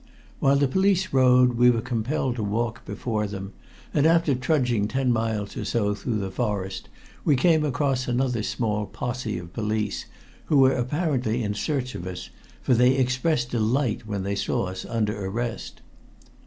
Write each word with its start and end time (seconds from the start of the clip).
While 0.39 0.55
the 0.55 0.67
police 0.67 1.13
rode, 1.13 1.53
we 1.53 1.69
were 1.69 1.79
compelled 1.79 2.37
to 2.37 2.43
walk 2.43 2.83
before 2.85 3.27
them, 3.27 3.53
and 3.93 4.07
after 4.07 4.33
trudging 4.33 4.87
ten 4.87 5.11
miles 5.13 5.55
or 5.55 5.63
so 5.63 5.93
through 5.93 6.17
the 6.17 6.31
forest 6.31 6.89
we 7.23 7.35
came 7.35 7.63
across 7.63 8.07
another 8.07 8.41
small 8.41 8.87
posse 8.87 9.37
of 9.37 9.53
police, 9.53 10.07
who 10.45 10.57
were 10.57 10.73
apparently 10.73 11.43
in 11.43 11.53
search 11.53 11.93
of 11.93 12.07
us, 12.07 12.31
for 12.63 12.73
they 12.73 12.93
expressed 12.95 13.51
delight 13.51 14.07
when 14.07 14.23
they 14.23 14.33
saw 14.33 14.63
us 14.65 14.85
under 14.85 15.23
arrest. 15.23 15.81